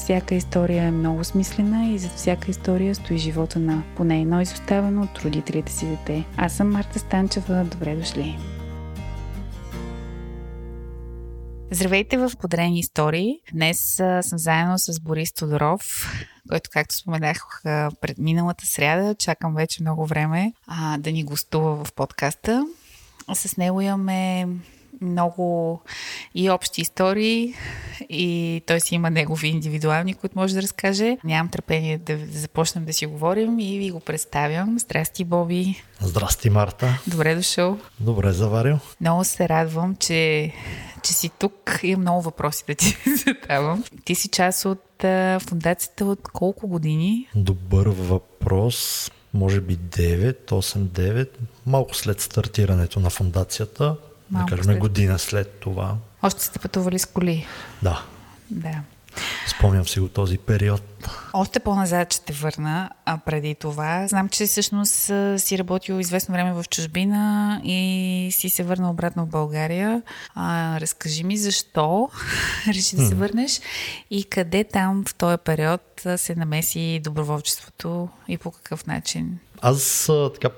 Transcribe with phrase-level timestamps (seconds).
[0.00, 5.02] всяка история е много смислена и зад всяка история стои живота на поне едно изоставено
[5.02, 6.24] от родителите си дете.
[6.36, 7.64] Аз съм Марта Станчева.
[7.64, 8.38] Добре дошли!
[11.70, 13.40] Здравейте в Подрени истории.
[13.52, 15.82] Днес съм заедно с Борис Тодоров,
[16.48, 17.60] който, както споменах
[18.00, 22.66] пред миналата сряда, чакам вече много време а, да ни гостува в подкаста.
[23.34, 24.48] С него имаме
[25.00, 25.80] много
[26.34, 27.54] и общи истории
[28.08, 31.16] и той си има негови индивидуални, които може да разкаже.
[31.24, 34.78] Нямам търпение да започнем да си говорим и ви го представям.
[34.78, 35.82] Здрасти, Боби.
[36.00, 36.98] Здрасти, Марта.
[37.06, 37.78] Добре дошъл.
[38.00, 38.78] Добре заварил.
[39.00, 40.52] Много се радвам, че,
[41.02, 41.80] че си тук.
[41.82, 43.84] Имам много въпроси да ти задавам.
[44.04, 47.28] Ти си част от а, фундацията от колко години?
[47.34, 49.10] Добър въпрос.
[49.34, 51.28] Може би 9, 8-9,
[51.66, 53.96] малко след стартирането на фундацията.
[54.30, 54.78] Малко да кажем след...
[54.78, 55.96] година след това.
[56.22, 57.46] Още сте пътували с коли?
[57.82, 58.04] Да.
[58.50, 58.80] Да.
[59.46, 60.82] Спомням си го този период.
[61.32, 64.06] Още по-назад ще върна а преди това.
[64.08, 69.28] Знам, че всъщност си работил известно време в чужбина и си се върнал обратно в
[69.28, 70.02] България.
[70.34, 72.10] А, разкажи ми защо
[72.68, 73.60] реши да се върнеш
[74.10, 79.38] и къде там в този период се намеси доброволчеството и по какъв начин?
[79.62, 80.48] Аз така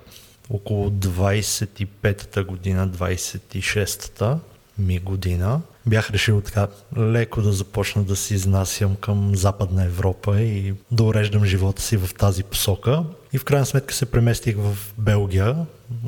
[0.53, 4.39] около 25-та година, 26-та
[4.79, 10.75] ми година, бях решил така леко да започна да се изнасям към Западна Европа и
[10.91, 13.05] да уреждам живота си в тази посока.
[13.33, 15.57] И в крайна сметка се преместих в Белгия.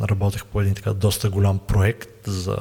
[0.02, 2.56] Работех по един така доста голям проект за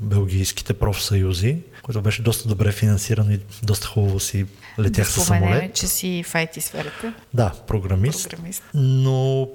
[0.00, 4.46] белгийските профсъюзи, който беше доста добре финансиран и доста хубаво си
[4.78, 5.74] летях да със самолет.
[5.74, 7.14] че си в IT сферата.
[7.34, 8.30] Да, програмист.
[8.30, 8.62] програмист.
[8.74, 9.48] Но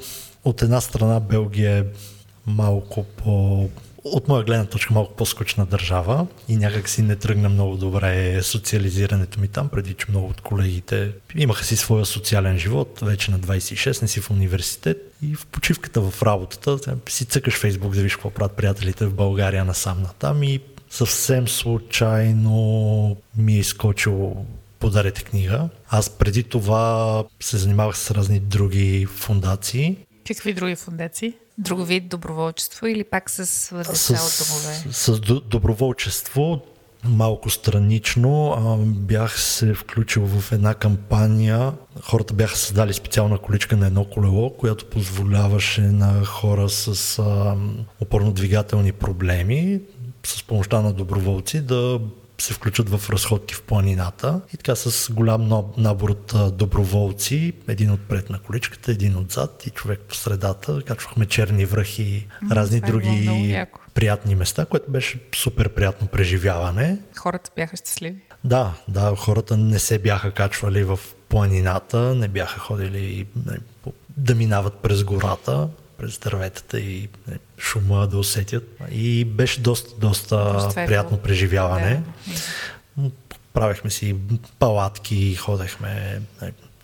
[0.48, 1.84] от една страна Белгия е
[2.46, 3.70] малко по
[4.04, 9.40] от моя гледна точка малко по-скучна държава и някак си не тръгна много добре социализирането
[9.40, 14.02] ми там, преди че много от колегите имаха си своя социален живот, вече на 26,
[14.02, 18.30] не си в университет и в почивката в работата си цъкаш Фейсбук да виж какво
[18.30, 20.60] правят приятелите в България насам натам и
[20.90, 24.46] съвсем случайно ми е изкочил
[24.80, 25.70] подарете книга.
[25.90, 29.98] Аз преди това се занимавах с разни други фундации
[30.28, 31.34] Какви други фундации?
[31.58, 33.38] Друго вид доброволчество или пак с
[33.76, 34.76] деца от домове?
[34.92, 36.62] С, с доброволчество
[37.04, 38.52] малко странично.
[38.52, 41.74] А, бях се включил в една кампания.
[42.04, 47.56] Хората бяха създали специална количка на едно колело, която позволяваше на хора с а,
[48.02, 49.82] опорно-двигателни проблеми
[50.26, 52.00] с помощта на доброволци да
[52.42, 58.30] се включат в разходки в планината и така с голям набор от доброволци, един отпред
[58.30, 60.82] на количката, един отзад и човек по средата.
[60.86, 66.08] Качвахме черни връхи и разни Това е други е приятни места, което беше супер приятно
[66.08, 67.00] преживяване.
[67.18, 68.22] Хората бяха щастливи.
[68.44, 71.00] Да, да, хората не се бяха качвали в
[71.30, 73.28] планината, не бяха ходили
[74.18, 78.80] да минават през гората през дърветата и не, шума да усетят.
[78.92, 82.02] И беше доста, доста приятно преживяване.
[82.98, 83.10] Да.
[83.54, 84.16] Правехме си
[84.60, 86.22] палатки, ходехме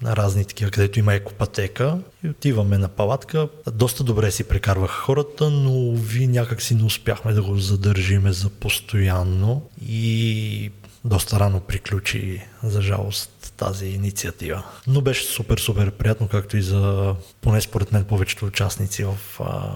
[0.01, 3.47] на разни такива, където има екопатека и отиваме на палатка.
[3.73, 8.49] Доста добре си прекарваха хората, но ви някак си не успяхме да го задържиме за
[8.49, 10.71] постоянно и
[11.05, 13.31] доста рано приключи, за жалост,
[13.65, 14.63] тази инициатива.
[14.87, 19.75] Но беше супер, супер приятно, както и за, поне според мен, повечето участници в а,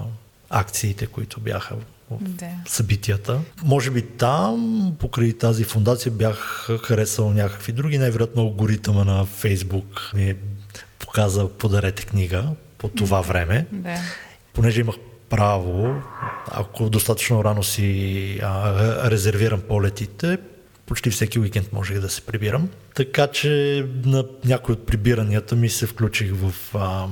[0.49, 2.49] акциите, които бяха в да.
[2.65, 3.39] събитията.
[3.63, 7.97] Може би там, покрай тази фундация, бях харесал някакви други.
[7.97, 10.35] Най-вероятно алгоритъма на Фейсбук ми е
[10.99, 13.65] показа подарете книга по това време.
[13.71, 13.97] Да.
[14.53, 14.95] Понеже имах
[15.29, 16.01] право,
[16.51, 18.73] ако достатъчно рано си а,
[19.11, 20.37] резервирам полетите,
[20.87, 22.69] почти всеки уикенд можех да се прибирам.
[22.95, 27.07] Така че на някои от прибиранията ми се включих в а,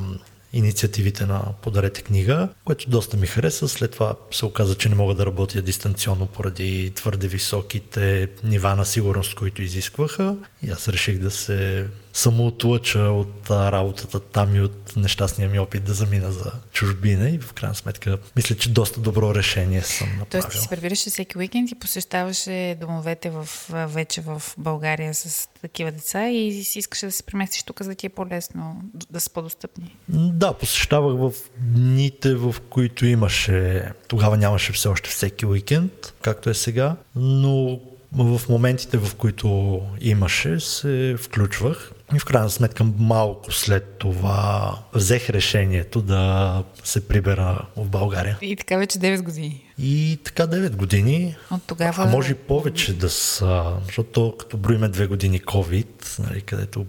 [0.53, 3.67] инициативите на Подарете книга, което доста ми хареса.
[3.67, 8.85] След това се оказа, че не мога да работя дистанционно поради твърде високите нива на
[8.85, 10.35] сигурност, които изискваха.
[10.63, 15.83] И аз реших да се самоотлъча от а, работата там и от нещастния ми опит
[15.83, 20.29] да замина за чужбина и в крайна сметка мисля, че доста добро решение съм направил.
[20.29, 25.91] Тоест ти си превираше всеки уикенд и посещаваше домовете в, вече в България с такива
[25.91, 29.29] деца и си искаше да се преместиш тук, за да ти е по-лесно, да са
[29.29, 29.95] по-достъпни.
[30.09, 36.53] Да, посещавах в дните, в които имаше, тогава нямаше все още всеки уикенд, както е
[36.53, 37.79] сега, но
[38.11, 41.91] в моментите, в които имаше, се включвах.
[42.15, 48.37] И в крайна сметка малко след това взех решението да се прибера в България.
[48.41, 49.63] И така вече 9 години.
[49.79, 51.35] И така 9 години.
[51.51, 52.03] От тогава...
[52.03, 56.85] А може и повече да са, защото като броиме 2 години COVID, нали, където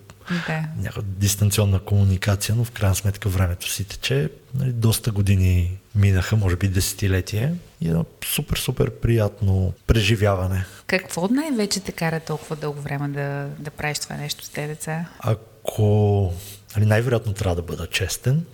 [0.46, 0.64] да.
[0.78, 4.30] някаква дистанционна комуникация, но в крайна сметка времето си тече.
[4.54, 10.64] Нали, доста години минаха, може би десетилетие и едно супер, супер приятно преживяване.
[10.86, 15.08] Какво най-вече те кара толкова дълго време да, да правиш това нещо с тези деца?
[15.20, 16.32] Ако
[16.76, 18.44] нали, най-вероятно трябва да бъда честен,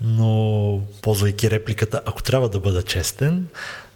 [0.00, 3.46] но ползвайки репликата, ако трябва да бъда честен,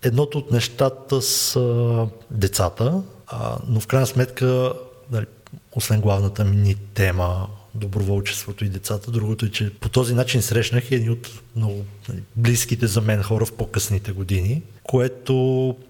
[0.02, 4.73] едното от нещата са децата, а, но в крайна сметка,
[5.11, 5.26] нали,
[5.76, 9.11] освен главната ми тема доброволчеството и децата.
[9.11, 13.46] Другото е, че по този начин срещнах едни от много нали, близките за мен хора
[13.46, 15.34] в по-късните години, което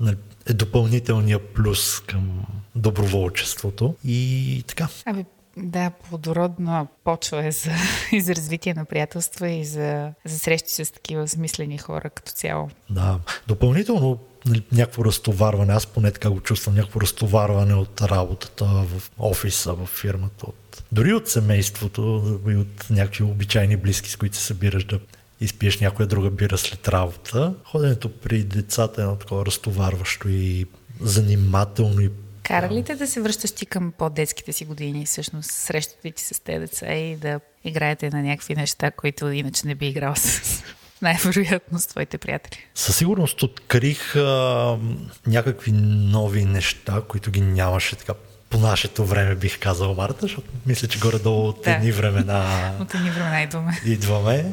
[0.00, 0.17] нали,
[0.47, 4.88] е допълнителния плюс към доброволчеството и така.
[5.05, 5.25] Ами,
[5.56, 7.71] да, плодородна почва е за,
[8.12, 12.69] и за развитие на приятелства и за, за срещи с такива смислени хора като цяло.
[12.91, 13.19] Да,
[13.49, 19.75] допълнително нали, някакво разтоварване, аз поне така го чувствам, някакво разтоварване от работата в офиса,
[19.75, 24.84] в фирмата, от, дори от семейството и от някакви обичайни близки, с които се събираш
[24.84, 25.00] да
[25.40, 27.54] изпиеш някоя друга бира след работа.
[27.64, 30.66] Ходенето при децата е едно такова разтоварващо и
[31.00, 32.10] занимателно и
[32.42, 36.40] Кара ли те да се връщаш ти към по-детските си години, всъщност срещате ти с
[36.40, 40.62] тези деца и да играете на някакви неща, които иначе не би играл с
[41.02, 42.58] най-вероятно с твоите приятели?
[42.75, 44.78] Със сигурност открих а,
[45.26, 48.12] някакви нови неща, които ги нямаше така
[48.50, 51.70] по нашето време бих казал Марта, защото мисля, че горе-долу от да.
[51.70, 53.81] едни времена от едни времена идваме.
[53.84, 54.52] идваме.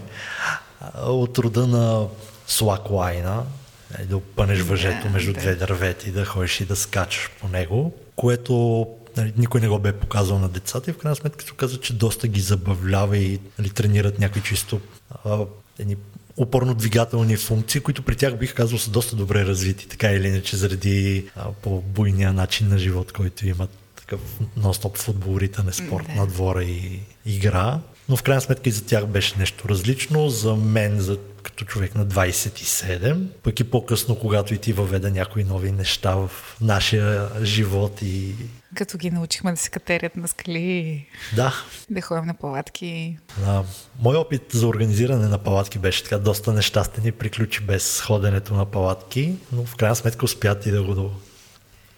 [0.98, 2.08] От рода на
[2.48, 3.44] слаклайна,
[4.00, 5.40] е, да опънеш въжето между да.
[5.40, 8.88] две дървети, да ходиш и да скачаш по него, което
[9.18, 11.94] нали, никой не го бе показал на децата и в крайна сметка се оказа, че
[11.94, 14.82] доста ги забавлява и нали, тренират някакви чисто
[15.26, 15.40] а,
[15.80, 15.96] едни
[16.38, 21.26] опорно-двигателни функции, които при тях бих казал са доста добре развити, така или иначе, заради
[21.62, 24.20] по-буйния начин на живот, който имат такъв
[24.60, 26.16] нон-стоп футбол, ритън е спорт да.
[26.16, 27.80] на двора и игра.
[28.10, 30.30] Но в крайна сметка и за тях беше нещо различно.
[30.30, 35.44] За мен, за, като човек на 27, пък и по-късно, когато и ти въведа някои
[35.44, 36.32] нови неща в
[36.62, 38.36] нашия живот и
[38.76, 41.06] като ги научихме да се катерят на скали.
[41.36, 41.54] Да.
[41.90, 43.18] Да ходим на палатки.
[43.40, 43.64] Да.
[44.00, 48.66] Мой опит за организиране на палатки беше така доста нещастен и приключи без ходенето на
[48.66, 51.12] палатки, но в крайна сметка успя ти да го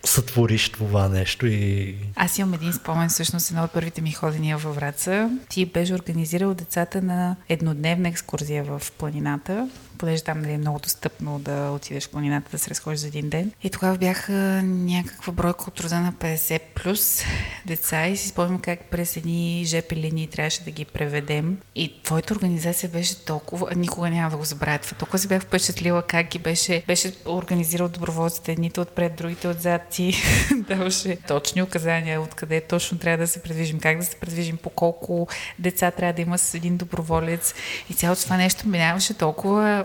[0.08, 1.96] сътвориш това нещо и...
[2.16, 5.30] Аз имам един спомен, всъщност едно от първите ми ходения във Враца.
[5.50, 11.40] Ти беше организирал децата на еднодневна екскурзия в планината понеже там нали, е много достъпно
[11.40, 13.52] да отидеш в планината да се разходиш за един ден.
[13.64, 14.34] И тогава бяха
[14.64, 17.24] някаква бройка от рода на 50 плюс
[17.66, 21.58] деца и си спомням как през едни ЖП линии трябваше да ги преведем.
[21.76, 24.98] И твоята организация беше толкова, никога няма да го забравя това.
[24.98, 29.82] Толкова си бях впечатлила как ги беше, беше организирал доброволците, едните отпред, другите отзад.
[29.90, 30.14] Ти
[30.56, 35.28] даваше точни указания откъде точно трябва да се предвижим, как да се предвижим, по колко
[35.60, 37.54] деца трябва да има с един доброволец.
[37.90, 39.85] И цялото това нещо минаваше толкова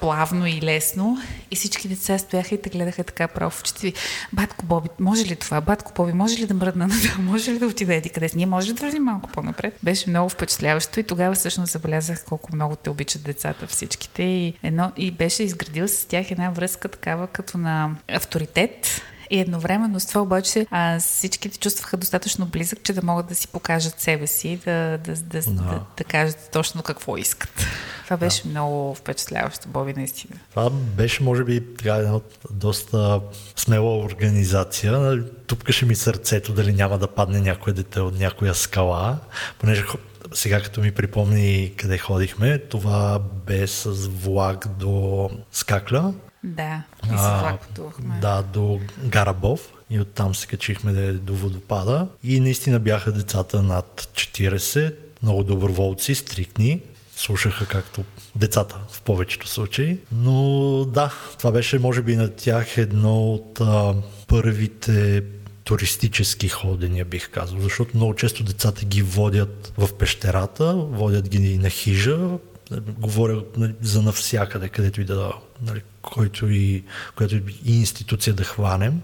[0.00, 1.18] плавно и лесно.
[1.50, 3.92] И всички деца стояха и те гледаха така право в очите
[4.32, 5.60] Батко Боби, може ли това?
[5.60, 7.22] Батко Боби, може ли да мръдна на това?
[7.22, 9.78] Може ли да отида еди къде Ние може да вървим малко по-напред?
[9.82, 14.92] Беше много впечатляващо и тогава всъщност забелязах колко много те обичат децата всичките и, едно,
[14.96, 20.20] и беше изградил с тях една връзка такава като на авторитет и едновременно с това
[20.20, 24.98] обаче а, всичките чувстваха достатъчно близък, че да могат да си покажат себе си, да,
[25.04, 25.50] да, да, да.
[25.50, 27.66] да, да кажат точно какво искат.
[28.04, 28.48] Това беше да.
[28.48, 30.36] много впечатляващо, Боби, наистина.
[30.50, 33.20] Това беше, може би, така, една доста
[33.56, 35.24] смела организация.
[35.46, 39.18] Тупкаше ми сърцето дали няма да падне някое дете от някоя скала,
[39.58, 39.84] понеже
[40.32, 46.14] сега като ми припомни къде ходихме, това бе с влак до Скакля,
[46.44, 48.18] да, и с влак пътувахме.
[48.20, 49.72] Да, до Гарабов.
[49.90, 52.08] И оттам се качихме до водопада.
[52.24, 56.80] И наистина бяха децата над 40, много доброволци, стрикни,
[57.16, 58.04] слушаха както
[58.36, 59.98] децата в повечето случаи.
[60.12, 63.94] Но да, това беше може би на тях едно от а,
[64.26, 65.22] първите
[65.64, 71.70] туристически ходения, бих казал, защото много често децата ги водят в пещерата, водят ги на
[71.70, 72.28] хижа,
[72.98, 76.84] говоря нали, за навсякъде, където и да, нали, който и,
[77.16, 79.00] която и институция да хванем.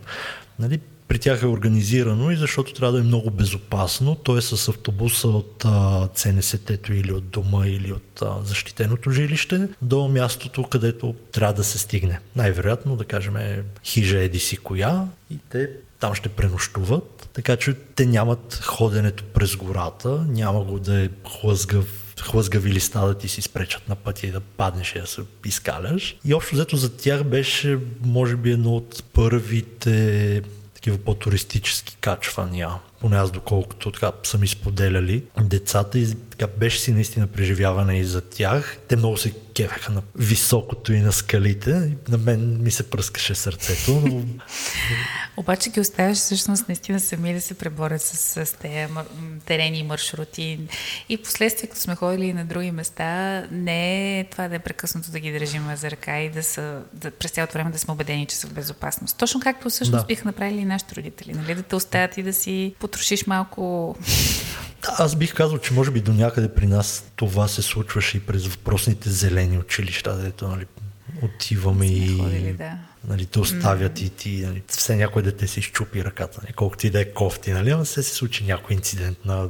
[0.58, 4.14] Нали, при тях е организирано и защото трябва да е много безопасно.
[4.14, 5.64] Той е с автобуса от
[6.14, 11.78] ЦНСТ-то или от дома или от а, защитеното жилище до мястото, където трябва да се
[11.78, 12.20] стигне.
[12.36, 17.74] Най-вероятно, да кажем, е хижа еди си коя и те там ще пренощуват, така че
[17.74, 23.42] те нямат ходенето през гората, няма го да е хлъзгав хлъзгави листа да ти си
[23.42, 26.16] спречат на пътя и да паднеш и да се изкаляш.
[26.24, 30.42] И общо взето за тях беше, може би, едно от първите
[30.74, 32.68] такива по-туристически качвания,
[33.02, 38.04] поне аз доколкото така са ми споделяли децата и така беше си наистина преживяване и
[38.04, 38.78] за тях.
[38.88, 41.96] Те много се кефеха на високото и на скалите.
[42.08, 44.02] На мен ми се пръскаше сърцето.
[44.06, 44.22] Но...
[45.36, 48.92] Обаче ги оставяш всъщност наистина сами да се преборят с, с тези
[49.46, 50.60] терени и маршрути.
[51.08, 55.20] И последствие, като сме ходили на други места, не е това да е прекъснато да
[55.20, 58.36] ги държим за ръка и да са, да, през цялото време да сме убедени, че
[58.36, 59.18] са в безопасност.
[59.18, 60.06] Точно както всъщност да.
[60.06, 61.32] биха направили и нашите родители.
[61.32, 61.54] Нали?
[61.54, 63.96] Да те оставят и да си потрошиш малко
[64.98, 68.46] аз бих казал, че може би до някъде при нас това се случваше и през
[68.46, 70.66] въпросните зелени училища, дето нали,
[71.22, 72.72] отиваме и ходили, да.
[73.08, 74.02] нали, те оставят mm.
[74.02, 77.52] и ти, нали, все някой дете си изчупи ръката, нали, колкото и да е кофти,
[77.52, 79.48] нали, ама се се случи някой инцидент на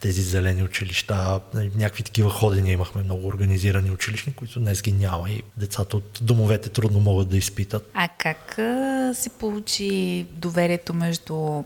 [0.00, 5.30] тези зелени училища, нали, някакви такива ходения имахме, много организирани училищни, които днес ги няма
[5.30, 7.90] и децата от домовете трудно могат да изпитат.
[7.94, 8.54] А как
[9.16, 11.62] се получи доверието между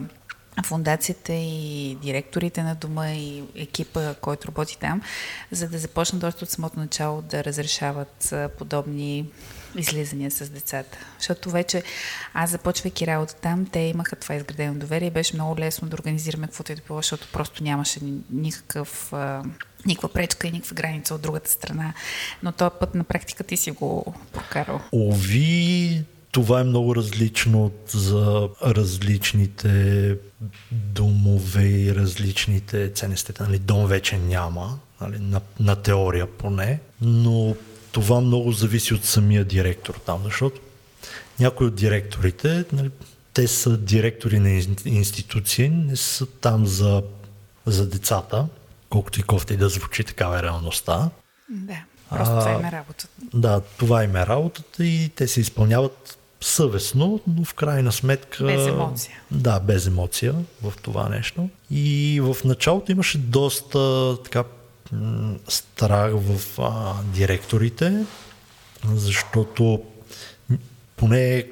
[0.63, 5.03] фундацията и директорите на дома и екипа, който работи там,
[5.51, 9.27] за да започнат още от самото начало да разрешават подобни
[9.77, 10.99] излизания с децата.
[11.19, 11.83] Защото вече
[12.35, 16.47] аз започвайки работа там, те имаха това изградено доверие и беше много лесно да организираме
[16.47, 19.13] каквото и да било, защото просто нямаше никакъв
[19.87, 21.93] никаква пречка и никаква граница от другата страна.
[22.43, 24.81] Но този път на практика ти си го прокарал.
[24.93, 30.17] Ови, това е много различно за различните
[30.73, 33.33] домове и различните ценности.
[33.41, 37.57] Нали, дом вече няма, нали, на, на теория поне, но
[37.93, 40.61] това много зависи от самия директор там, защото
[41.41, 42.91] някои от директорите, нали,
[43.33, 44.51] те са директори на
[44.85, 47.03] институции, не са там за,
[47.67, 48.47] за децата,
[48.89, 51.11] колкото и кофти да звучи, такава е реалността.
[51.49, 53.09] Да, просто а, това им е работата.
[53.35, 58.45] Да, това им е работата и те се изпълняват съвестно, но в крайна сметка...
[58.45, 59.21] Без емоция.
[59.31, 61.49] Да, без емоция в това нещо.
[61.71, 64.45] И в началото имаше доста така
[65.49, 68.05] страх в а, директорите,
[68.85, 69.83] защото
[70.97, 71.45] поне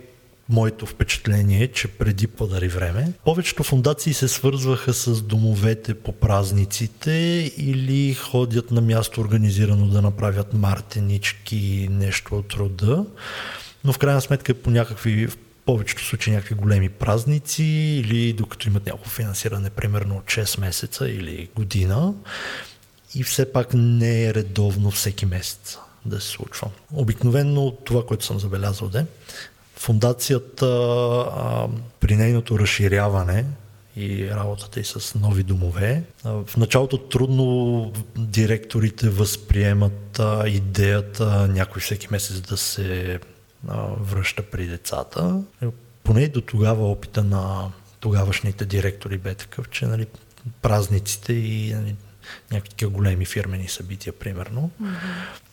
[0.48, 7.12] моето впечатление е, че преди подари време, повечето фундации се свързваха с домовете по празниците
[7.56, 13.04] или ходят на място организирано да направят мартенички, нещо от рода
[13.84, 18.86] но в крайна сметка по някакви, в повечето случаи някакви големи празници или докато имат
[18.86, 22.14] някакво финансиране, примерно от 6 месеца или година
[23.14, 26.68] и все пак не е редовно всеки месец да се случва.
[26.94, 29.06] Обикновено това, което съм забелязал де,
[29.76, 31.68] фундацията а,
[32.00, 33.44] при нейното разширяване
[33.96, 36.02] и работата и с нови домове.
[36.24, 43.18] В началото трудно директорите възприемат идеята някой всеки месец да се
[44.00, 45.42] връща при децата.
[45.62, 45.66] Е,
[46.04, 50.06] поне до тогава опита на тогавашните директори бе такъв, че нали,
[50.62, 51.96] празниците и нали,
[52.52, 54.70] някакви големи фирмени събития, примерно.
[54.82, 54.96] Mm-hmm.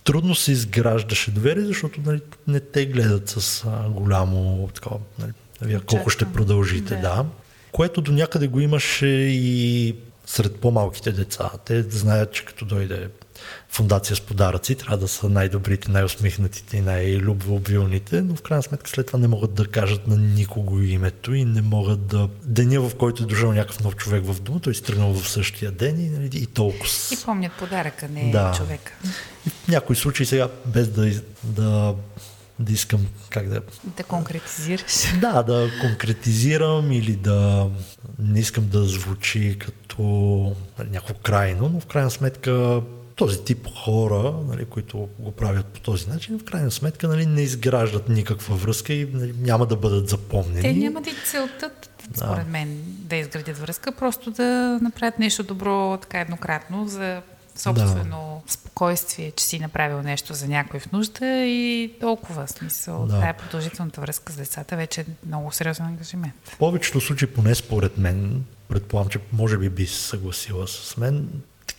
[0.03, 5.79] Трудно се изграждаше доверие, защото нали, не те гледат с а, голямо такова, нали, вие
[5.79, 7.01] колко ще продължите, да.
[7.01, 7.25] да.
[7.71, 11.51] Което до някъде го имаше и сред по-малките деца.
[11.65, 13.09] Те знаят, че като дойде
[13.69, 19.07] фундация с подаръци, трябва да са най-добрите, най-усмихнатите и най-любвеобилните, но в крайна сметка след
[19.07, 22.29] това не могат да кажат на никого името и не могат да...
[22.43, 25.71] Деня, в който е дошъл някакъв нов човек в дома, той си тръгнал в същия
[25.71, 26.89] ден и, нали, и толкова.
[27.11, 28.53] И помнят подаръка, не да.
[28.57, 28.91] човека.
[29.47, 31.95] И в някои случаи сега, без да, да
[32.59, 33.61] да искам как да...
[33.83, 35.13] Да конкретизираш.
[35.21, 37.69] Да, да конкретизирам или да
[38.19, 42.81] не искам да звучи като някакво крайно, но в крайна сметка
[43.19, 47.41] този тип хора, нали, които го правят по този начин, в крайна сметка нали, не
[47.41, 50.61] изграждат никаква връзка и нали, няма да бъдат запомнени.
[50.61, 51.71] Те нямат и целта,
[52.15, 52.51] според да.
[52.51, 57.21] мен, да изградят връзка, просто да направят нещо добро така еднократно за
[57.55, 58.53] собствено да.
[58.53, 63.05] спокойствие, че си направил нещо за някой в нужда и толкова смисъл.
[63.05, 63.19] Да.
[63.19, 66.33] Тая продължителната връзка с децата вече е много сериозен ангажимент.
[66.43, 71.29] В повечето случаи, поне според мен, предполагам, че може би би се съгласила с мен,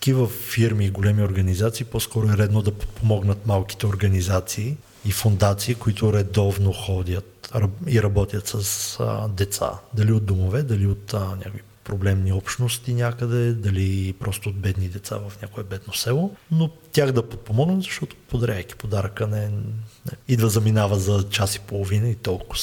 [0.01, 6.13] такива фирми и големи организации по-скоро е редно да помогнат малките организации и фундации, които
[6.13, 7.53] редовно ходят
[7.87, 9.71] и работят с а, деца.
[9.95, 15.17] Дали от домове, дали от а, някакви проблемни общности някъде, дали просто от бедни деца
[15.17, 20.99] в някое бедно село, но тях да подпомогнат, защото подаряйки подаръка не, не идва заминава
[20.99, 22.63] за час и половина и толкова.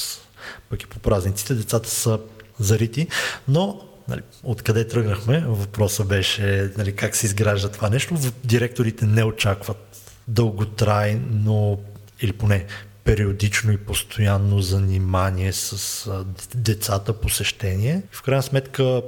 [0.70, 2.20] Пък и по празниците децата са
[2.60, 3.08] зарити,
[3.48, 8.18] но нали, откъде тръгнахме, въпросът беше нали, как се изгражда това нещо.
[8.44, 9.98] Директорите не очакват
[10.28, 11.80] дълготрайно
[12.22, 12.66] или поне
[13.04, 16.10] периодично и постоянно занимание с
[16.56, 18.02] децата, посещение.
[18.12, 19.02] В крайна сметка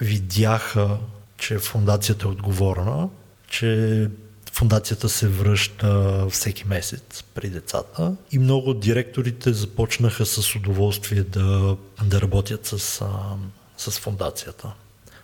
[0.00, 0.98] видяха,
[1.38, 3.08] че фундацията е отговорна,
[3.48, 4.08] че
[4.52, 11.76] фундацията се връща всеки месец при децата и много от директорите започнаха с удоволствие да,
[12.04, 13.04] да работят с,
[13.90, 14.72] с фундацията.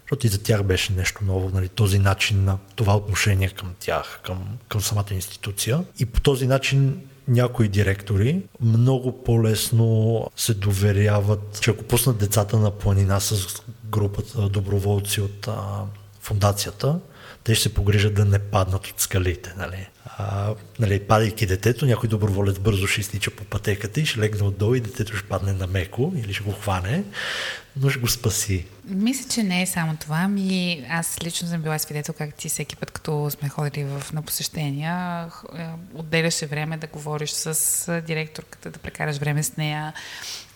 [0.03, 4.21] Защото и за тях беше нещо ново, нали, този начин на това отношение към тях,
[4.25, 5.85] към, към самата институция.
[5.99, 12.71] И по този начин някои директори много по-лесно се доверяват, че ако пуснат децата на
[12.71, 15.85] планина с групата доброволци от а,
[16.21, 16.99] фундацията,
[17.45, 19.55] те ще се погрижат да не паднат от скалите.
[19.57, 19.89] Нали?
[20.05, 24.75] А, нали, падайки детето, някой доброволец бързо ще изтича по пътеката и ще легне отдолу
[24.75, 27.05] и детето ще падне на меко или ще го хване,
[27.81, 28.67] но ще го спаси.
[28.85, 30.29] Мисля, че не е само това.
[30.29, 34.23] Ми, аз лично съм била свидетел как ти всеки път, като сме ходили в, на
[34.23, 35.27] посещения,
[35.59, 39.93] е, отделяше време да говориш с директорката, да прекараш време с нея,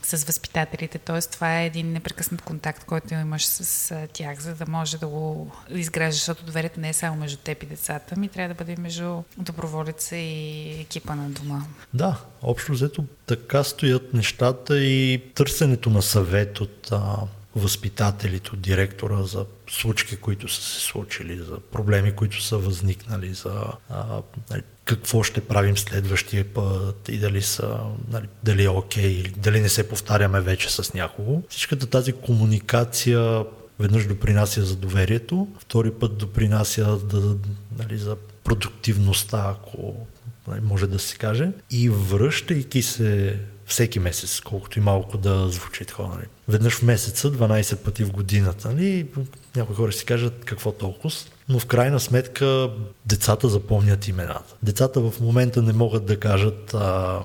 [0.03, 0.99] с възпитателите.
[0.99, 1.21] Т.е.
[1.21, 6.15] това е един непрекъснат контакт, който имаш с тях, за да може да го изграждаш,
[6.15, 10.17] защото доверието не е само между теб и децата, ми трябва да бъде между доброволеца
[10.17, 11.63] и екипа на дома.
[11.95, 17.17] Да, общо взето така стоят нещата и търсенето на съвет от а,
[17.57, 23.65] възпитателите, от директора за случки, които са се случили, за проблеми, които са възникнали, за
[23.91, 27.79] а, нали, какво ще правим следващия път и дали, са,
[28.11, 31.43] нали, дали е окей okay, дали не се повтаряме вече с някого.
[31.49, 33.45] Всичката тази комуникация
[33.79, 37.37] веднъж допринася за доверието, втори път допринася да,
[37.79, 40.07] нали, за продуктивността, ако
[40.49, 41.51] нали, може да се каже.
[41.71, 46.09] И връщайки се всеки месец, колкото и малко да звучи такова.
[46.09, 46.27] Нали.
[46.49, 48.69] Веднъж в месеца, 12 пъти в годината.
[48.69, 49.07] Нали.
[49.57, 51.11] Някои хора си кажат какво толкова,
[51.49, 52.71] но в крайна сметка
[53.07, 54.55] децата запомнят имената.
[54.63, 57.21] Децата в момента не могат да кажат а,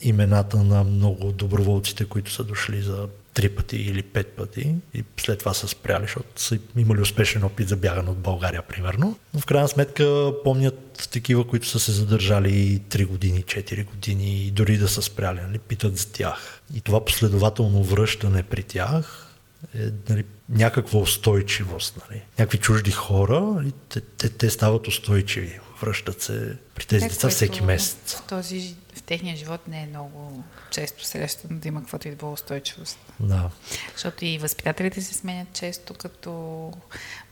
[0.00, 3.08] имената на много доброволците, които са дошли за
[3.40, 7.68] три пъти или пет пъти и след това са спряли, защото са имали успешен опит
[7.68, 9.18] за бягане от България, примерно.
[9.34, 14.50] Но в крайна сметка помнят такива, които са се задържали 3 години, 4 години и
[14.50, 16.62] дори да са спряли, нали, питат за тях.
[16.74, 19.26] И това последователно връщане при тях
[19.74, 21.98] е нали, някаква устойчивост.
[22.10, 22.22] Нали.
[22.38, 27.62] Някакви чужди хора, нали, те, те, те стават устойчиви, връщат се при тези деца всеки
[27.62, 28.14] месец.
[28.14, 32.16] В този в техния живот не е много често срещано да има каквото и да
[32.16, 32.98] било устойчивост.
[33.20, 33.50] Да.
[33.92, 36.72] Защото и възпитателите се сменят често като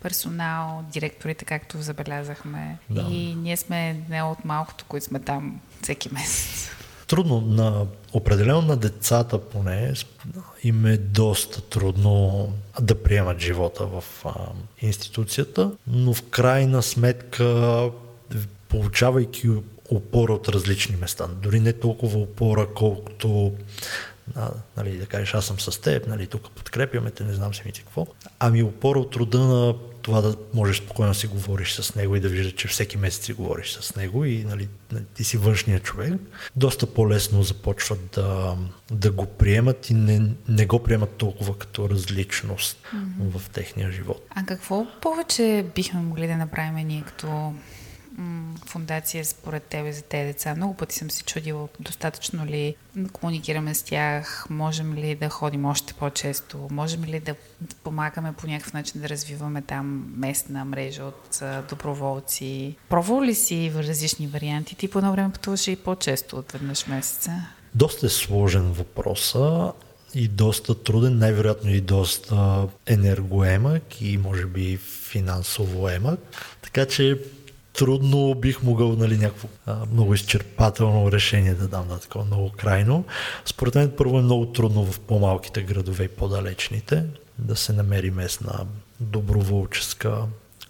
[0.03, 2.79] персонал, директорите, както забелязахме.
[2.91, 3.01] Да.
[3.11, 6.71] И ние сме не от малкото, които сме там всеки месец.
[7.07, 7.41] Трудно.
[7.41, 9.95] На, определено на децата поне
[10.63, 12.49] им е доста трудно
[12.81, 14.33] да приемат живота в а,
[14.81, 17.45] институцията, но в крайна сметка
[18.69, 19.49] получавайки
[19.89, 21.27] опора от различни места.
[21.27, 23.53] Дори не толкова опора, колкото
[24.35, 27.63] а, нали, да кажеш аз съм с теб, нали, тук подкрепяме те, не знам си
[27.65, 28.07] ми ти какво.
[28.39, 32.21] Ами опора от рода на това да можеш спокойно да си говориш с него и
[32.21, 34.69] да виждаш, че всеки месец си говориш с него и нали,
[35.15, 36.15] ти си външният човек,
[36.57, 38.57] доста по-лесно започват да,
[38.91, 43.39] да го приемат и не, не го приемат толкова като различност mm-hmm.
[43.39, 44.27] в техния живот.
[44.31, 47.55] А какво повече бихме могли да направим ние като
[48.67, 50.55] фундация според тебе за тези деца?
[50.55, 52.75] Много пъти съм си чудила достатъчно ли
[53.13, 57.35] комуникираме с тях, можем ли да ходим още по-често, можем ли да
[57.85, 62.77] помагаме по някакъв начин да развиваме там местна мрежа от доброволци.
[62.89, 64.77] Пробвал ли си в различни варианти?
[64.77, 67.33] Ти по едно време пътуваш и по-често от веднъж месеца.
[67.75, 69.37] Доста е сложен въпрос
[70.15, 74.77] и доста труден, най-вероятно и доста енергоемък и може би
[75.11, 76.21] финансово емък.
[76.63, 77.19] Така че
[77.79, 83.05] трудно бих могъл нали, някакво а, много изчерпателно решение да дам на такова много крайно.
[83.45, 87.05] Според мен първо е много трудно в по-малките градове и по-далечните
[87.39, 88.67] да се намери местна
[89.01, 90.23] доброволческа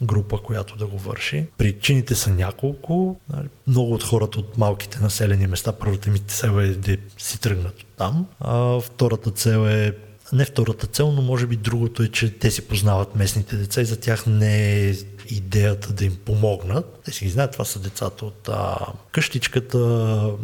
[0.02, 1.46] група, която да го върши.
[1.58, 3.16] Причините са няколко.
[3.32, 7.84] Нали, много от хората от малките населени места, първата ми цел е да си тръгнат
[7.96, 8.26] там.
[8.40, 9.92] А втората цел е
[10.32, 13.84] не втората цел, но може би другото е, че те си познават местните деца и
[13.84, 14.94] за тях не е
[15.30, 17.00] идеята да им помогнат.
[17.04, 18.78] Те си ги знаят, това са децата от а,
[19.12, 19.78] къщичката,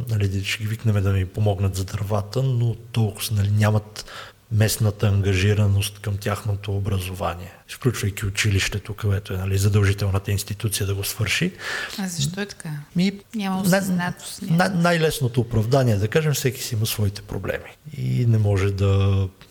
[0.09, 4.05] нали, ще ги викнем да ми помогнат за дървата, но толкова нали, нямат
[4.55, 11.53] местната ангажираност към тяхното образование, включвайки училището, където е нали, задължителната институция да го свърши.
[11.99, 12.71] А защо е така?
[12.97, 14.43] Ми, Няма осъзнатост.
[14.43, 18.87] Най- най-лесното оправдание да кажем, всеки си има своите проблеми и не може да,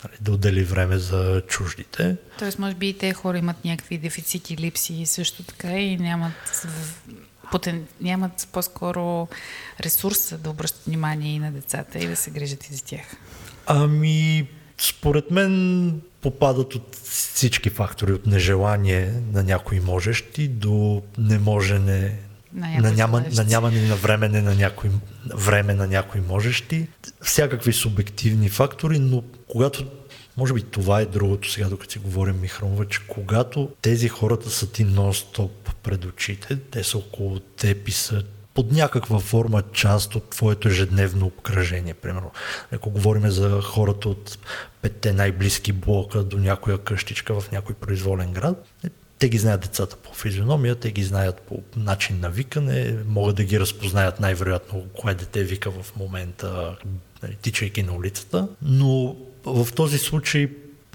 [0.04, 2.16] нали, да отдели време за чуждите.
[2.40, 6.68] Тоест, може би и те хора имат някакви дефицити, липси също така и нямат
[7.52, 7.88] потен...
[8.02, 9.28] нямат по-скоро
[9.80, 13.06] ресурса да обръщат внимание и на децата и да се грижат и за тях.
[13.66, 22.20] Ами, според мен попадат от всички фактори, от нежелание на някои можещи до неможене
[22.54, 24.90] на, на, няма, на нямане на време на някой,
[25.36, 26.88] време на някои можещи.
[27.22, 29.86] Всякакви субективни фактори, но когато
[30.38, 34.72] може би това е другото сега, докато си говорим Михромова, че когато тези хората са
[34.72, 35.50] ти нон-стоп
[35.84, 41.26] пред очите, те са около теб и са под някаква форма част от твоето ежедневно
[41.26, 41.94] обкръжение.
[41.94, 42.32] Примерно,
[42.72, 44.38] ако говорим за хората от
[44.82, 48.90] петте най-близки блока до някоя къщичка в някой произволен град, е,
[49.20, 53.44] те ги знаят децата по физиономия, те ги знаят по начин на викане, могат да
[53.44, 56.78] ги разпознаят най-вероятно кое дете вика в момента,
[57.24, 60.52] нали, тичайки на улицата, но в този случай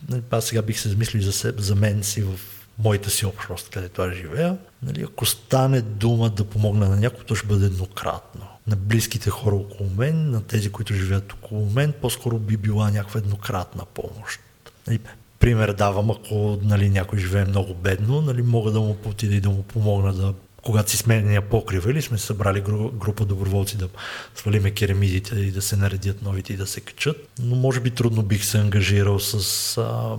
[0.08, 2.40] нали, аз сега бих се замислил за, себе, за мен си в
[2.78, 7.34] моята си общност, където аз живея, нали, ако стане дума да помогна на някой, то
[7.34, 8.46] ще бъде еднократно.
[8.66, 13.18] На близките хора около мен, на тези, които живеят около мен, по-скоро би била някаква
[13.18, 14.40] еднократна помощ.
[14.86, 15.00] Нали,
[15.38, 19.50] пример давам, ако нали, някой живее много бедно, нали, мога да му отида и да
[19.50, 20.34] му помогна да
[20.68, 22.60] когато си сменения покрива или сме събрали
[22.94, 23.88] група доброволци да
[24.34, 28.22] свалиме керамидите и да се наредят новите и да се качат, но може би трудно
[28.22, 30.16] бих се ангажирал с а,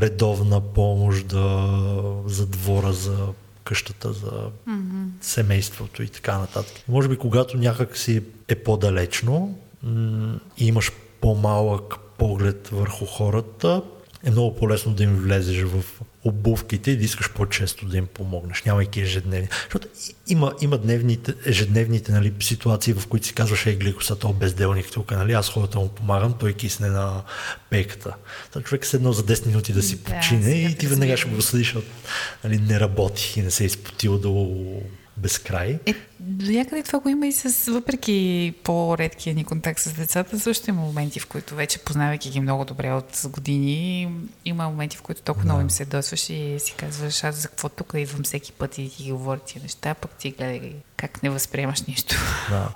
[0.00, 1.68] редовна помощ да,
[2.26, 3.26] за двора, за
[3.64, 4.30] къщата, за
[4.68, 5.06] mm-hmm.
[5.20, 6.84] семейството и така нататък.
[6.88, 13.82] Може би когато някак си е по-далечно м- и имаш по-малък поглед върху хората,
[14.24, 15.84] е много по-лесно да им влезеш в
[16.24, 19.48] обувките и да искаш по-често да им помогнеш, нямайки ежедневни.
[19.62, 19.88] Защото
[20.28, 24.86] има, има дневните, ежедневните нали, ситуации, в които си казваш, ей, глико са то безделник
[24.92, 27.22] тук, нали, аз ходата му помагам, той кисне на
[27.70, 28.14] пейката.
[28.52, 31.42] Та човек седнал за 10 минути да си да, почине и ти веднага ще го
[31.42, 31.76] съдиш,
[32.44, 34.28] нали, не работи и не се е изпотил да
[35.16, 35.78] безкрай.
[35.86, 40.70] Е, до някъде това го има и с, въпреки по-редкия ни контакт с децата, също
[40.70, 44.10] има моменти, в които вече познавайки ги много добре от години,
[44.44, 45.52] има моменти, в които толкова да.
[45.52, 48.90] много им се досваш и си казваш, аз за какво тук идвам всеки път и
[48.90, 52.16] ти ги говоря тия неща, пък ти гледай как не възприемаш нищо.
[52.50, 52.68] Да.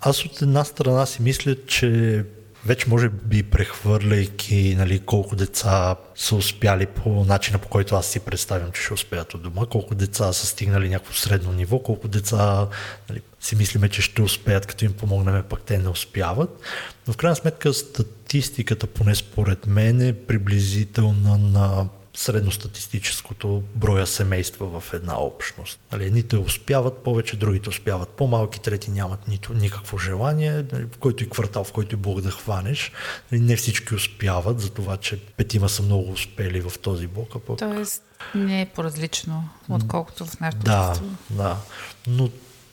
[0.00, 2.24] Аз от една страна си мисля, че
[2.66, 8.20] вече може би прехвърляйки нали, колко деца са успяли по начина по който аз си
[8.20, 12.68] представям, че ще успеят от дома, колко деца са стигнали някакво средно ниво, колко деца
[13.08, 16.60] нали, си мислиме, че ще успеят, като им помогнем, пък те не успяват.
[17.06, 24.92] Но в крайна сметка статистиката, поне според мен, е приблизителна на средностатистическото броя семейства в
[24.92, 25.80] една общност.
[25.92, 31.24] Нали, едните успяват повече, другите успяват по-малки, трети нямат нито никакво желание, нали, в който
[31.24, 32.92] и квартал, в който и Бог да хванеш.
[33.32, 37.28] Нали, не всички успяват, за това, че петима са много успели в този блок.
[37.34, 37.58] А пък...
[37.58, 38.02] Тоест
[38.34, 41.56] не е по-различно, отколкото в нашото Да, да.
[42.06, 42.30] Но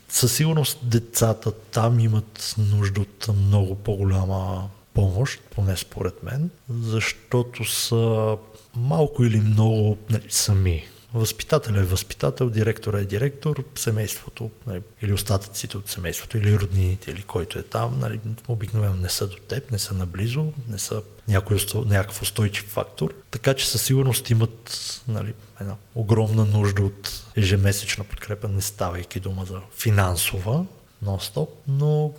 [0.09, 8.37] със сигурност децата там имат нужда от много по-голяма помощ, поне според мен, защото са
[8.77, 10.83] малко или много нали, сами.
[11.13, 17.21] Възпитател е възпитател, директор е директор, семейството нали, или остатъците от семейството или роднините или
[17.21, 21.57] който е там, нали, обикновено не са до теб, не са наблизо, не са някой,
[21.75, 23.13] някакъв устойчив фактор.
[23.31, 29.45] Така че със сигурност имат нали, една огромна нужда от ежемесечна подкрепа, не ставайки дума
[29.45, 30.65] за финансова,
[31.05, 32.11] нон-стоп, но...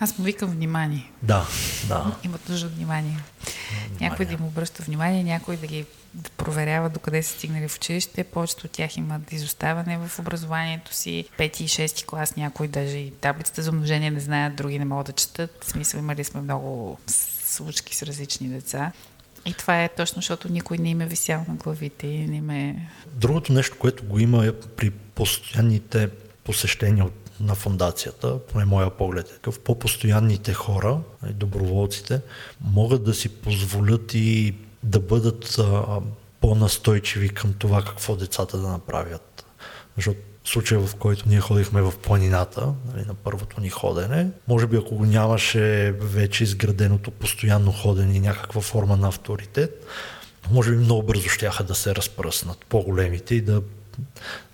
[0.00, 1.10] Аз му викам внимание.
[1.22, 1.46] Да,
[1.88, 2.16] да.
[2.24, 3.10] Имат нужда от внимание.
[3.10, 3.98] внимание.
[4.00, 8.24] Някой да им обръща внимание, някой да ги да проверява докъде са стигнали в училище.
[8.24, 11.24] Повечето от тях имат изоставане в образованието си.
[11.38, 15.06] Пети и шести клас някои даже и таблицата за умножение не знаят, други не могат
[15.06, 15.64] да четат.
[15.64, 16.98] В смисъл имали сме много
[17.44, 18.92] случки с различни деца.
[19.46, 22.50] И това е точно, защото никой не им е висял на главите и не им
[22.50, 22.88] е...
[23.06, 26.08] Другото нещо, което го има е при постоянните
[26.44, 30.98] посещения от на фундацията, поне моя поглед е такъв, по-постоянните хора,
[31.30, 32.20] доброволците,
[32.60, 36.00] могат да си позволят и да бъдат а,
[36.40, 39.44] по-настойчиви към това какво децата да направят.
[39.96, 44.76] Защото случая, в който ние ходихме в планината, нали, на първото ни ходене, може би
[44.76, 49.86] ако го нямаше вече изграденото постоянно ходене и някаква форма на авторитет,
[50.50, 53.62] може би много бързо щяха да се разпръснат по-големите и да,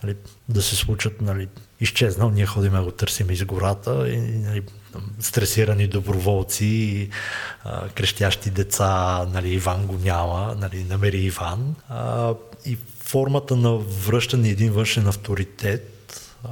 [0.03, 0.17] нали,
[0.49, 1.49] да се случат нали,
[1.81, 4.63] изчезнал, ние ходим го търсим из гората и нали,
[5.21, 7.11] стресирани доброволци, и,
[7.65, 11.75] а, крещящи деца, нали, Иван го няма, нали, намери Иван.
[11.89, 12.35] А,
[12.67, 15.95] и формата на връщане един външен авторитет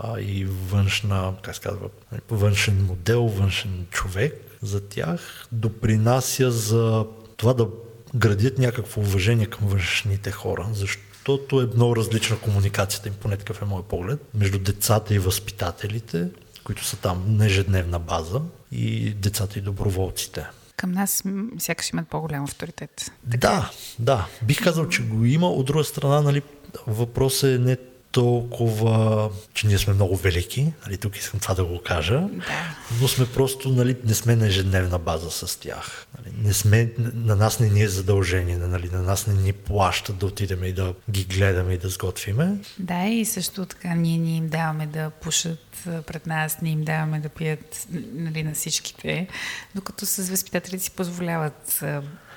[0.00, 1.88] а, и външна, как се казва,
[2.30, 7.68] външен модел, външен човек за тях допринася за това да
[8.14, 13.64] градят някакво уважение към външните хора, защото е много различна комуникацията им, поне такъв е
[13.64, 16.28] мой поглед, между децата и възпитателите,
[16.64, 18.40] които са там на ежедневна база,
[18.72, 20.46] и децата и доброволците.
[20.76, 21.22] Към нас
[21.58, 23.12] сякаш имат по-голям авторитет.
[23.30, 23.48] Така?
[23.48, 24.26] Да, да.
[24.42, 25.50] Бих казал, че го има.
[25.50, 26.42] От друга страна, нали,
[26.86, 27.76] въпросът е не
[28.12, 32.76] толкова, че ние сме много велики, нали, тук искам това да го кажа, да.
[33.00, 36.06] но сме просто, нали, не сме на ежедневна база с тях.
[36.18, 40.18] Нали, не сме, на нас не ни е задължение, нали, на нас не ни плащат
[40.18, 42.58] да отидем и да ги гледаме и да сготвиме.
[42.78, 47.20] Да, и също така ние ни им даваме да пушат пред нас, ние им даваме
[47.20, 49.28] да пият нали, на всичките,
[49.74, 51.84] докато с възпитателите си позволяват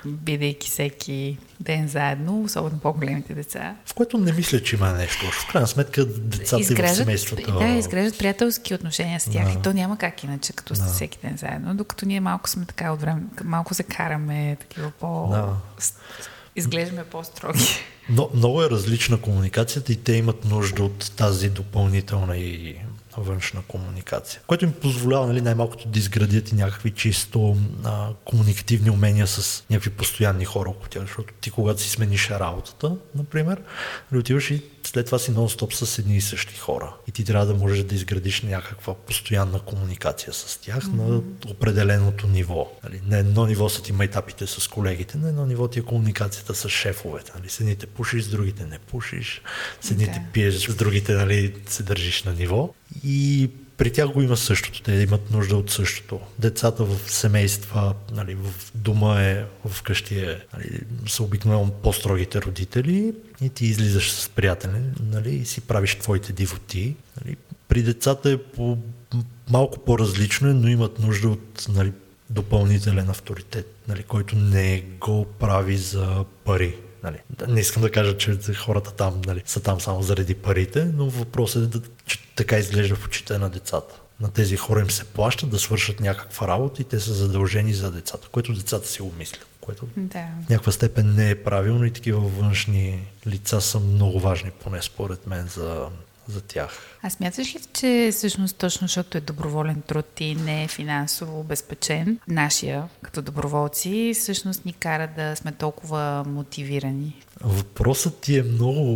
[0.06, 3.76] бидейки всеки ден заедно, особено по-големите деца.
[3.86, 5.26] В което не мисля, че има нещо.
[5.30, 7.58] В крайна сметка децата изграждат, и в семейството.
[7.58, 9.50] Да, изграждат приятелски отношения с тях да.
[9.52, 10.84] и то няма как иначе, като да.
[10.84, 11.74] всеки ден заедно.
[11.74, 15.28] Докато ние малко сме така от време, малко се караме, такива по...
[15.30, 15.56] Да.
[16.56, 17.68] Изглеждаме по-строги.
[18.08, 22.76] Но, много е различна комуникацията и те имат нужда от тази допълнителна и
[23.16, 29.26] външна комуникация, което им позволява нали, най-малкото да изградят и някакви чисто а, комуникативни умения
[29.26, 33.62] с някакви постоянни хора около тях, защото ти когато си смениш работата, например,
[34.12, 36.94] нали, отиваш и след това си нон-стоп с едни и същи хора.
[37.08, 41.08] И ти трябва да можеш да изградиш някаква постоянна комуникация с тях mm-hmm.
[41.08, 42.72] на определеното ниво.
[42.84, 46.54] Нали, на едно ниво са ти майтапите с колегите, на едно ниво ти е комуникацията
[46.54, 47.32] с шефовете.
[47.36, 49.42] Нали, с едните пушиш, с другите не пушиш,
[49.80, 50.32] с едните okay.
[50.32, 52.74] пиеш, с другите нали, се държиш на ниво.
[53.04, 54.82] И при тях го има същото.
[54.82, 56.20] Те имат нужда от същото.
[56.38, 63.14] Децата в семейства, нали, в дома е, в къщи е, нали, са обикновено по-строгите родители
[63.40, 64.80] и ти излизаш с приятели
[65.12, 66.96] нали, и си правиш твоите дивоти.
[67.20, 67.36] Нали.
[67.68, 68.78] При децата е по,
[69.50, 71.92] малко по-различно, но имат нужда от нали,
[72.30, 76.74] допълнителен авторитет, нали, който не го прави за пари.
[77.02, 77.18] Нали.
[77.48, 81.64] Не искам да кажа, че хората там нали, са там само заради парите, но въпросът
[81.64, 84.00] е, да, че така изглежда в очите на децата.
[84.20, 87.90] На тези хора им се плащат да свършат някаква работа и те са задължени за
[87.90, 90.26] децата, което децата си го мислят, което да.
[90.46, 95.26] в някаква степен не е правилно и такива външни лица са много важни, поне според
[95.26, 95.86] мен, за
[96.30, 96.98] за тях.
[97.02, 102.18] А смяташ ли, че всъщност точно защото е доброволен труд и не е финансово обезпечен,
[102.28, 107.22] нашия като доброволци, всъщност ни кара да сме толкова мотивирани?
[107.40, 108.94] Въпросът ти е много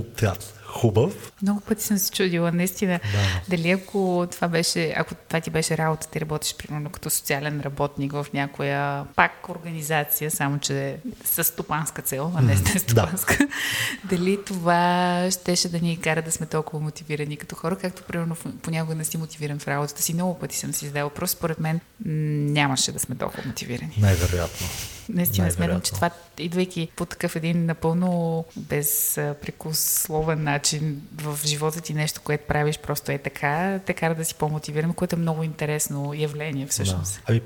[0.75, 1.33] хубав.
[1.43, 3.01] Много пъти съм се чудила, наистина.
[3.13, 3.41] Да.
[3.49, 8.13] Дали ако това беше, ако това ти беше работа, ти работиш примерно като социален работник
[8.13, 13.37] в някоя пак организация, само че с стопанска цел, а не с стопанска.
[13.39, 13.47] Да.
[14.17, 18.95] Дали това щеше да ни кара да сме толкова мотивирани като хора, както примерно понякога
[18.95, 20.15] не си мотивиран в работата си.
[20.15, 21.11] Много пъти съм си издала.
[21.11, 23.95] Просто според мен нямаше да сме толкова мотивирани.
[24.01, 24.67] Най-вероятно.
[25.09, 32.21] Наистина смятам, че това, идвайки по такъв един напълно безпрекословен начин в живота ти нещо,
[32.25, 36.67] което правиш просто е така, те кара да си по-мотивиран, което е много интересно явление
[36.67, 37.15] всъщност.
[37.15, 37.21] Да.
[37.29, 37.41] Ами,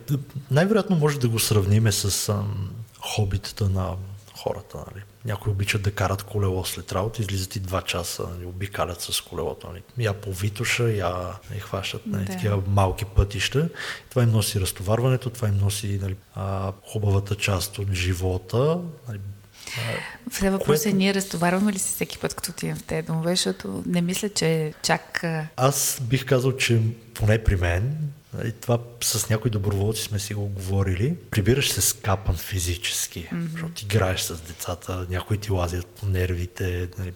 [0.51, 3.97] най-вероятно може да го сравниме с ам, хобитата на
[4.37, 4.79] хората.
[4.79, 5.05] Нали?
[5.29, 9.67] Някои обичат да карат колело след работа, излизат и два часа, нали, обикалят с колелото.
[9.67, 9.83] Нали.
[9.99, 11.15] Я по Витуша, я
[11.51, 12.33] нали, хващат нали, да.
[12.33, 13.69] такива малки пътища.
[14.11, 18.79] Това им носи разтоварването, това им носи нали, а, хубавата част от живота.
[19.09, 19.19] Нали,
[20.31, 23.83] все въпрос е, ние разтоварваме ли се всеки път, като отидем в тези домове, защото
[23.87, 25.25] не мисля, че чак...
[25.57, 26.81] Аз бих казал, че
[27.19, 28.11] поне при мен,
[28.45, 31.17] и това с някои доброволци сме си го говорили.
[31.31, 33.53] Прибираш се скапан физически, mm-hmm.
[33.53, 37.13] защото играеш с децата, някои ти лазят по нервите, нали,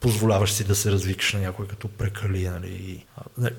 [0.00, 3.04] позволяваш си да се развикаш на някой като прекали, нали,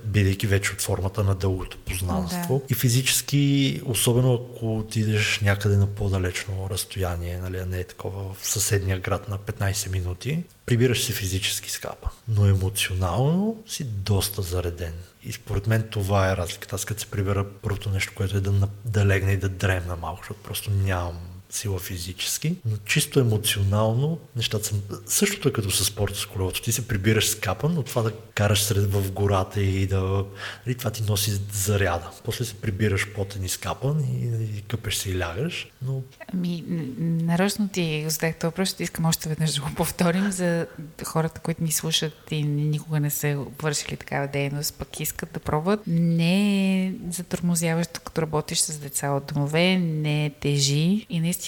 [0.05, 2.57] бидейки вече от формата на дългото познанство.
[2.59, 2.65] Да.
[2.69, 8.47] И физически, особено ако отидеш някъде на по-далечно разстояние, нали, а не е такова в
[8.47, 14.93] съседния град на 15 минути, прибираш се физически скапа, но емоционално си доста зареден.
[15.23, 16.75] И според мен това е разликата.
[16.75, 20.21] Аз като се прибера, първото нещо, което е да, да легна и да дремна малко,
[20.21, 24.75] защото просто нямам сила физически, но чисто емоционално нещата са...
[25.05, 26.61] Същото е като с спорта с колелото.
[26.61, 30.25] Ти се прибираш с капа, но това да караш сред в гората и да...
[30.67, 32.09] И това ти носи заряда.
[32.23, 36.01] После се прибираш потен и скапан и, и къпеш се и лягаш, но...
[36.33, 36.63] Ами,
[36.99, 40.67] нарочно ти задах този въпрос, ще искам още веднъж да го повторим за
[41.05, 45.79] хората, които ни слушат и никога не са вършили такава дейност, пък искат да пробват.
[45.87, 51.40] Не е затормозяващо, като работиш с деца от домове, не е тежи и наистина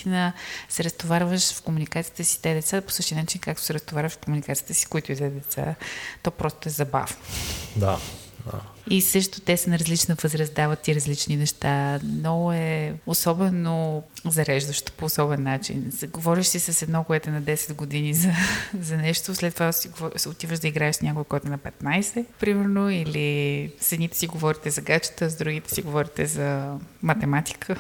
[0.69, 4.73] се разтоварваш в комуникацията си те деца по същия начин, както се разтоварваш в комуникацията
[4.73, 5.75] си, които и да деца.
[6.23, 7.15] То просто е забавно.
[7.75, 7.99] Да,
[8.51, 8.61] да.
[8.89, 11.99] И също те са на различна възраст, дават ти различни неща.
[12.03, 15.91] Много е особено зареждащо по особен начин.
[16.07, 18.31] Говориш си с едно, което е на 10 години за,
[18.79, 19.89] за нещо, след това си,
[20.27, 24.69] отиваш да играеш с някой, който е на 15, примерно, или с едните си говорите
[24.69, 27.75] за гачета, с другите си говорите за математика.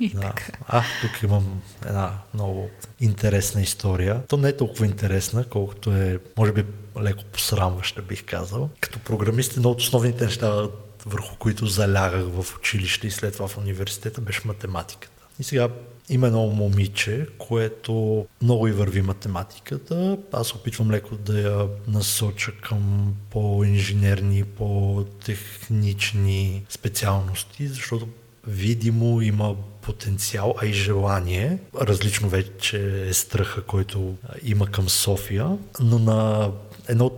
[0.00, 0.20] И да.
[0.20, 0.44] така.
[0.66, 4.22] А, тук имам една много интересна история.
[4.28, 6.64] То не е толкова интересна, колкото е, може би,
[7.02, 8.70] леко посрамваща, бих казал.
[8.80, 10.68] Като програмист, едно от основните неща,
[11.06, 15.26] върху които залягах в училище и след това в университета, беше математиката.
[15.38, 15.68] И сега
[16.08, 20.18] има едно момиче, което много и върви математиката.
[20.32, 28.08] Аз опитвам леко да я насоча към по-инженерни, по-технични специалности, защото
[28.46, 31.58] видимо има потенциал, а и желание.
[31.80, 36.50] Различно вече е страха, който има към София, но на,
[36.88, 37.10] едно,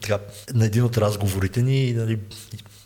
[0.00, 0.18] така,
[0.54, 2.18] на един от разговорите ни нали,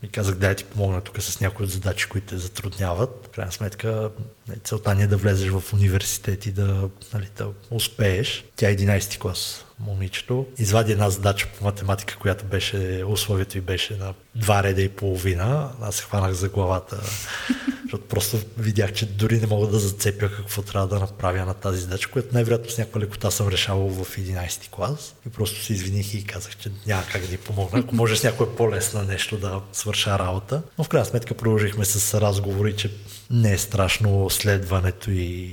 [0.03, 3.27] и казах, дай ти помогна тук с някои от задачи, които те затрудняват.
[3.27, 4.11] В крайна сметка,
[4.49, 8.45] нали, целта ни е да влезеш в университет и да, нали, да успееш.
[8.57, 10.47] Тя е 11 клас, момичето.
[10.59, 15.73] Извади една задача по математика, която беше, условието и беше на два реда и половина.
[15.81, 17.01] Аз се хванах за главата
[17.91, 21.81] защото просто видях, че дори не мога да зацепя какво трябва да направя на тази
[21.81, 25.15] задача, което най-вероятно с някаква лекота съм решавал в 11 ти клас.
[25.27, 27.79] И просто се извиних и казах, че няма как да ни помогна.
[27.79, 30.63] Ако може с някое по-лесно нещо да свърша работа.
[30.79, 32.91] Но в крайна сметка продължихме с разговори, че
[33.31, 35.51] не е страшно следването и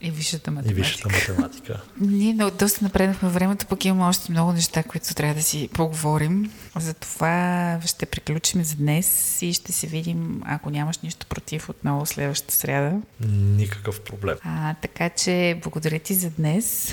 [0.00, 0.80] и висшата математика.
[0.80, 1.82] И висшата математика.
[2.00, 6.52] Ние много, доста напреднахме времето, пък имаме още много неща, които трябва да си поговорим.
[6.76, 12.54] Затова ще приключим за днес и ще се видим, ако нямаш нищо против, отново следващата
[12.54, 13.00] сряда.
[13.30, 14.36] Никакъв проблем.
[14.42, 16.92] А, така че благодаря ти за днес.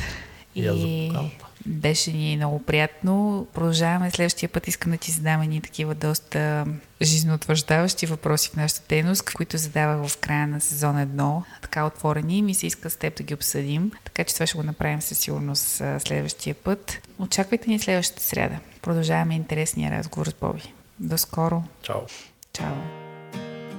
[0.56, 0.67] И, и...
[0.67, 1.30] аз за
[1.65, 3.48] беше ни много приятно.
[3.54, 4.67] Продължаваме следващия път.
[4.67, 6.65] Искам да ти задам едни такива доста
[7.02, 12.41] жизнеутвърждаващи въпроси в нашата дейност, които задавах в края на сезон 1, така отворени.
[12.41, 13.91] Ми се иска с теб да ги обсъдим.
[14.04, 17.08] Така че това ще го направим със сигурност следващия път.
[17.20, 18.60] Очаквайте ни следващата сряда.
[18.82, 20.74] Продължаваме интересния разговор с Боби.
[21.00, 21.63] До скоро.
[21.82, 22.02] Чао.
[22.54, 23.07] Чао.